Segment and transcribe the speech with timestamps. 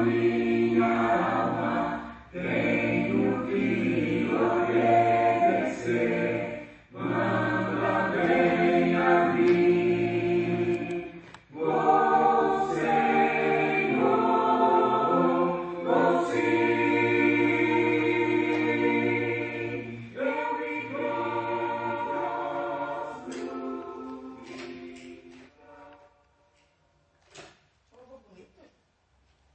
[0.00, 0.29] Amen.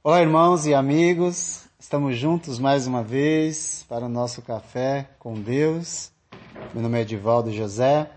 [0.06, 1.64] Olá, irmãos e amigos.
[1.80, 6.12] Estamos juntos mais uma vez para o nosso café com Deus.
[6.72, 8.08] Meu nome é Edivaldo José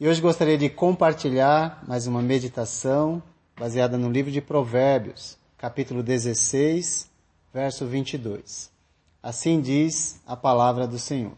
[0.00, 3.22] e hoje gostaria de compartilhar mais uma meditação
[3.58, 7.10] baseada no livro de Provérbios, capítulo 16,
[7.52, 8.70] verso 22.
[9.22, 11.36] Assim diz a palavra do Senhor.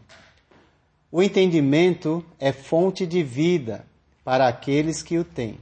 [1.11, 3.85] O entendimento é fonte de vida
[4.23, 5.59] para aqueles que o têm,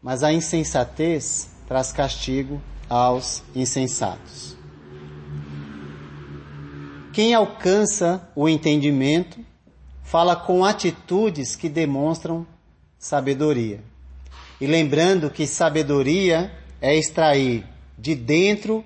[0.00, 4.56] mas a insensatez traz castigo aos insensatos.
[7.12, 9.38] Quem alcança o entendimento
[10.04, 12.46] fala com atitudes que demonstram
[12.98, 13.82] sabedoria.
[14.60, 17.64] E lembrando que sabedoria é extrair
[17.98, 18.84] de dentro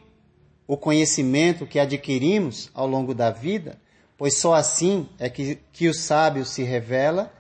[0.67, 3.79] o conhecimento que adquirimos ao longo da vida,
[4.17, 7.33] pois só assim é que, que o sábio se revela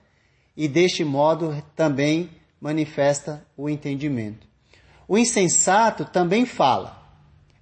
[0.56, 4.51] e deste modo também manifesta o entendimento.
[5.06, 7.00] O insensato também fala,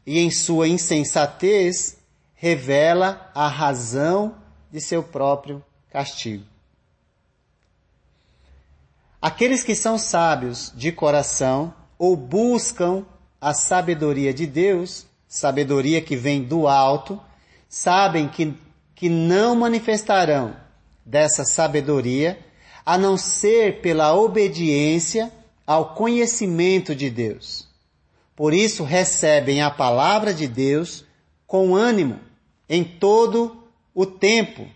[0.07, 1.99] e em sua insensatez
[2.35, 4.35] revela a razão
[4.71, 6.45] de seu próprio castigo.
[9.21, 13.05] Aqueles que são sábios de coração ou buscam
[13.39, 17.21] a sabedoria de Deus, sabedoria que vem do alto,
[17.69, 18.55] sabem que,
[18.95, 20.57] que não manifestarão
[21.05, 22.39] dessa sabedoria
[22.85, 25.31] a não ser pela obediência
[25.71, 27.69] ao conhecimento de Deus.
[28.35, 31.05] Por isso recebem a palavra de Deus
[31.47, 32.19] com ânimo
[32.69, 33.63] em todo
[33.95, 34.69] o tempo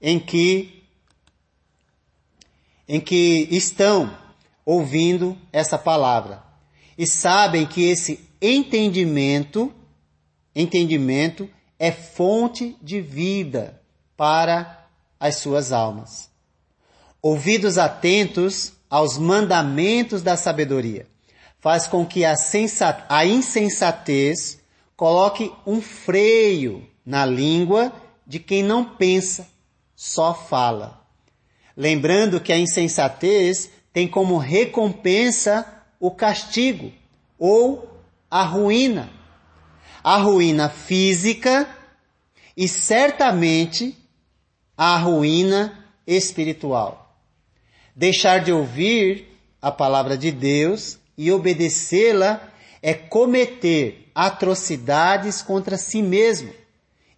[0.00, 0.82] em que
[2.88, 4.16] em que estão
[4.64, 6.42] ouvindo essa palavra
[6.96, 9.70] e sabem que esse entendimento
[10.56, 13.78] entendimento é fonte de vida
[14.16, 14.88] para
[15.20, 16.30] as suas almas.
[17.20, 21.06] Ouvidos atentos aos mandamentos da sabedoria.
[21.60, 22.34] Faz com que a,
[23.08, 24.60] a insensatez
[24.96, 27.92] coloque um freio na língua
[28.26, 29.46] de quem não pensa,
[29.94, 31.00] só fala.
[31.76, 35.66] Lembrando que a insensatez tem como recompensa
[35.98, 36.92] o castigo
[37.38, 37.88] ou
[38.30, 39.10] a ruína.
[40.02, 41.68] A ruína física
[42.56, 43.96] e certamente
[44.76, 47.03] a ruína espiritual.
[47.94, 56.52] Deixar de ouvir a palavra de Deus e obedecê-la é cometer atrocidades contra si mesmo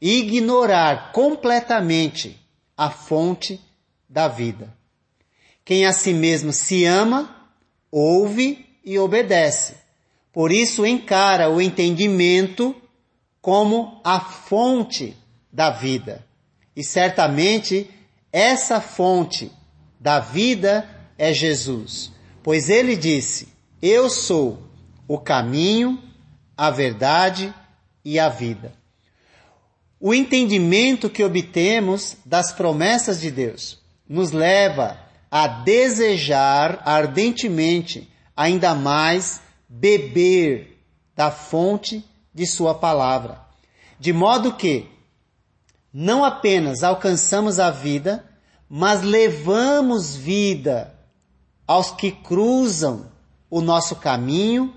[0.01, 2.39] e ignorar completamente
[2.77, 3.61] a fonte
[4.09, 4.73] da vida.
[5.65, 7.51] Quem a si mesmo se ama,
[7.91, 9.75] ouve e obedece.
[10.33, 12.77] Por isso encara o entendimento
[13.41, 15.17] como a fonte
[15.51, 16.25] da vida.
[16.77, 17.91] E certamente
[18.31, 19.51] essa fonte
[19.99, 22.13] da vida é Jesus,
[22.43, 23.49] pois ele disse:
[23.81, 24.63] Eu sou
[25.09, 26.03] o caminho,
[26.57, 27.53] a verdade
[28.05, 28.73] e a vida.
[29.99, 34.99] O entendimento que obtemos das promessas de Deus nos leva
[35.31, 40.83] a desejar ardentemente ainda mais beber
[41.15, 43.41] da fonte de Sua palavra,
[43.99, 44.87] de modo que
[45.93, 48.23] não apenas alcançamos a vida,
[48.69, 50.95] mas levamos vida
[51.67, 53.11] aos que cruzam
[53.49, 54.75] o nosso caminho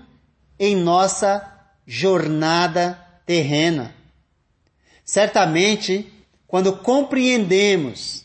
[0.58, 1.46] em nossa
[1.86, 2.94] jornada
[3.26, 3.94] terrena.
[5.04, 6.12] Certamente,
[6.46, 8.24] quando compreendemos,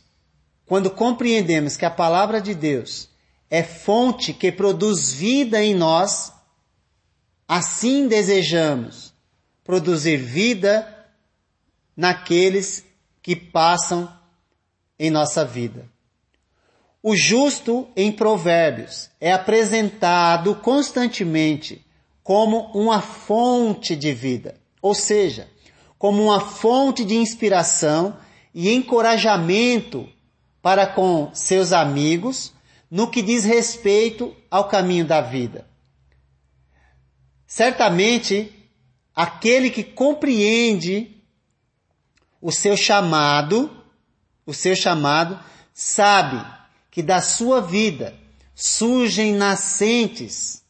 [0.65, 3.09] quando compreendemos que a palavra de Deus
[3.49, 6.33] é fonte que produz vida em nós,
[7.47, 9.13] assim desejamos
[9.63, 10.91] produzir vida
[11.95, 12.85] naqueles
[13.21, 14.11] que passam
[14.99, 15.89] em nossa vida.
[17.01, 21.85] O justo em Provérbios é apresentado constantemente
[22.23, 25.47] como uma fonte de vida, ou seja,
[25.99, 28.17] como uma fonte de inspiração
[28.53, 30.09] e encorajamento
[30.61, 32.51] para com seus amigos
[32.89, 35.67] no que diz respeito ao caminho da vida.
[37.45, 38.51] Certamente,
[39.15, 41.15] aquele que compreende
[42.41, 43.69] o seu chamado
[44.45, 45.39] o seu chamado,
[45.73, 46.45] sabe
[46.91, 48.15] que da sua vida
[48.53, 50.63] surgem nascentes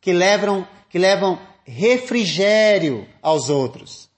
[0.00, 4.08] que levam, que levam refrigério aos outros,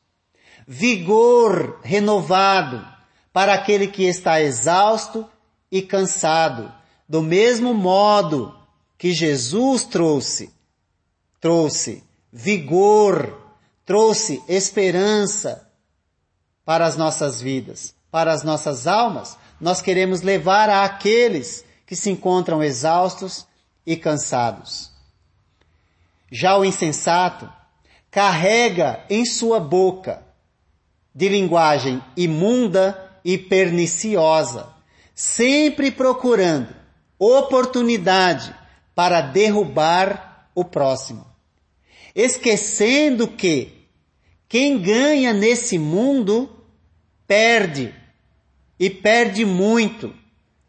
[0.66, 2.86] vigor renovado
[3.32, 5.28] para aquele que está exausto
[5.70, 6.72] e cansado,
[7.08, 8.56] do mesmo modo
[8.96, 10.54] que Jesus trouxe,
[11.40, 13.36] trouxe vigor,
[13.84, 15.68] trouxe esperança
[16.64, 22.62] para as nossas vidas para as nossas almas, nós queremos levar àqueles que se encontram
[22.62, 23.46] exaustos
[23.86, 24.90] e cansados.
[26.30, 27.50] Já o insensato
[28.10, 30.22] carrega em sua boca
[31.14, 34.68] de linguagem imunda e perniciosa,
[35.14, 36.74] sempre procurando
[37.18, 38.54] oportunidade
[38.94, 41.26] para derrubar o próximo,
[42.14, 43.86] esquecendo que
[44.48, 46.48] quem ganha nesse mundo
[47.26, 47.94] perde
[48.81, 50.15] e perde muito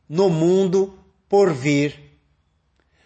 [0.09, 0.99] no mundo
[1.29, 1.97] por vir.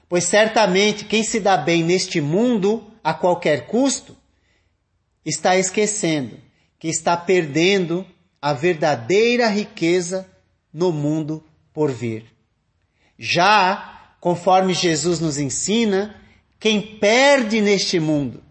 [0.10, 4.18] Pois certamente quem se dá bem neste mundo a qualquer custo
[5.24, 6.40] está esquecendo
[6.80, 8.04] que está perdendo
[8.42, 10.28] a verdadeira riqueza
[10.74, 12.26] no mundo por vir.
[13.18, 16.20] Já, conforme Jesus nos ensina,
[16.60, 18.44] quem perde neste mundo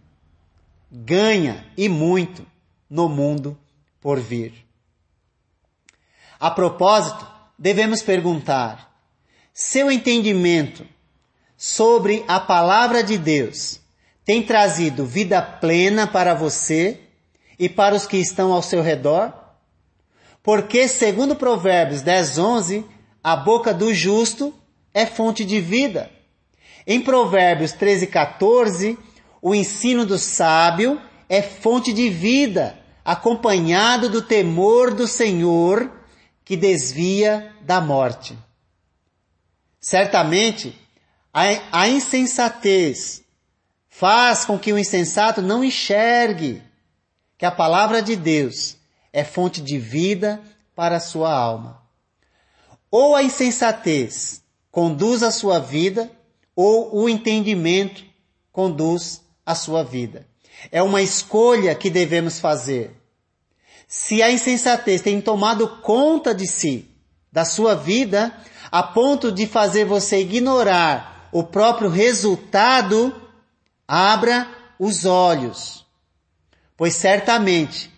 [0.91, 2.47] ganha e muito
[2.89, 3.59] no mundo
[4.01, 4.64] por vir.
[6.39, 7.27] A propósito,
[7.59, 8.93] devemos perguntar:
[9.53, 10.87] seu entendimento
[11.57, 13.81] sobre a palavra de Deus
[14.25, 17.01] tem trazido vida plena para você
[17.59, 19.33] e para os que estão ao seu redor?
[20.43, 22.85] Porque, segundo Provérbios 10, 11,
[23.23, 24.53] a boca do justo
[24.93, 26.11] é fonte de vida.
[26.87, 28.99] Em Provérbios 13, 14,
[29.41, 35.91] o ensino do sábio é fonte de vida, acompanhado do temor do Senhor
[36.45, 38.37] que desvia da morte.
[39.81, 40.79] Certamente,
[41.33, 41.43] a,
[41.73, 43.23] a insensatez
[43.89, 46.63] faz com que o insensato não enxergue
[47.39, 48.77] que a palavra de Deus
[49.13, 50.41] é fonte de vida
[50.75, 51.83] para a sua alma.
[52.91, 56.11] Ou a insensatez conduz a sua vida,
[56.55, 58.05] ou o entendimento
[58.53, 60.27] conduz a sua vida.
[60.71, 62.97] É uma escolha que devemos fazer.
[63.87, 66.89] Se a insensatez tem tomado conta de si,
[67.31, 68.35] da sua vida,
[68.71, 73.15] a ponto de fazer você ignorar o próprio resultado,
[73.87, 74.49] abra
[74.79, 75.85] os olhos.
[76.77, 77.91] Pois certamente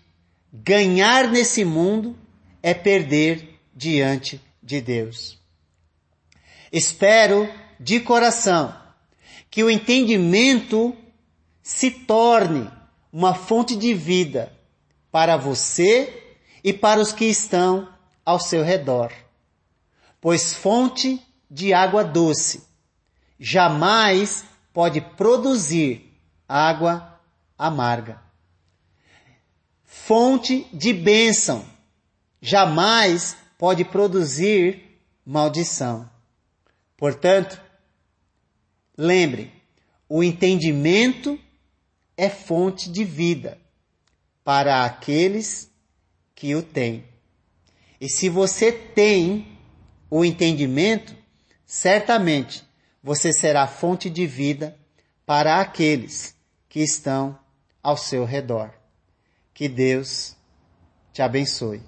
[0.53, 2.17] ganhar nesse mundo
[2.63, 5.39] é perder diante de Deus.
[6.73, 7.49] Espero
[7.79, 8.75] de coração
[9.51, 10.95] que o entendimento
[11.63, 12.71] se torne
[13.13, 14.56] uma fonte de vida
[15.17, 17.89] para você e para os que estão
[18.23, 19.11] ao seu redor
[20.21, 22.63] pois fonte de água doce
[23.41, 27.19] jamais pode produzir água
[27.57, 28.21] amarga.
[29.85, 31.65] Fonte de bênção
[32.43, 36.11] jamais pode produzir maldição.
[36.95, 37.59] Portanto,
[38.99, 39.51] lembre,
[40.09, 41.41] o entendimento
[42.19, 43.65] é fonte de vida
[44.47, 45.69] para aqueles
[46.33, 47.05] que o têm.
[48.01, 49.59] E se você tem
[50.09, 51.17] o entendimento,
[51.65, 52.63] certamente
[53.03, 54.79] você será fonte de vida
[55.27, 56.37] para aqueles
[56.69, 57.37] que estão
[57.83, 58.73] ao seu redor.
[59.53, 60.37] Que Deus
[61.13, 61.83] te abençoe.